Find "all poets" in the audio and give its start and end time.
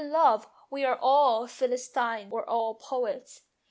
2.49-3.43